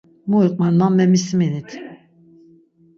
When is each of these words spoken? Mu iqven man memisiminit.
Mu 0.29 0.37
iqven 0.47 0.73
man 0.79 0.93
memisiminit. 0.95 1.69